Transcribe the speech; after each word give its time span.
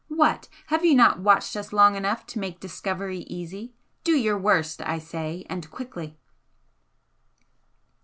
What! 0.09 0.49
Have 0.69 0.83
you 0.83 0.95
not 0.95 1.19
watched 1.19 1.55
us 1.55 1.71
long 1.71 1.95
enough 1.95 2.25
to 2.25 2.39
make 2.39 2.59
discovery 2.59 3.19
easy? 3.19 3.75
Do 4.03 4.13
your 4.13 4.35
worst, 4.35 4.81
I 4.81 4.97
say, 4.97 5.45
and 5.47 5.69
quickly!" 5.69 6.17